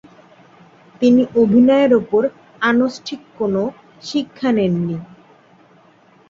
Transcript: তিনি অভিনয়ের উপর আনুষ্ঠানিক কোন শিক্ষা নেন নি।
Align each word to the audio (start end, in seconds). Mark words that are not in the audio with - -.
তিনি 1.01 1.21
অভিনয়ের 1.35 1.91
উপর 1.93 2.21
আনুষ্ঠানিক 2.61 3.21
কোন 3.37 3.55
শিক্ষা 4.01 4.49
নেন 4.51 4.73
নি। 4.79 4.97